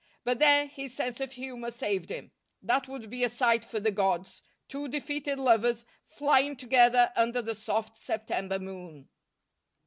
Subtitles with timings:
[0.23, 2.31] But there his sense of humor saved him.
[2.59, 7.53] That would be a sight for the gods, two defeated lovers flying together under the
[7.53, 9.09] soft September moon.